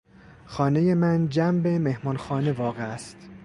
خانهٔ 0.45 0.95
من 0.95 1.29
جنب 1.29 1.67
مهمانخانه 1.67 2.51
واقع 2.51 2.83
است. 2.93 3.17